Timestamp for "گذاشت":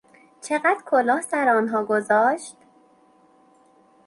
1.85-2.57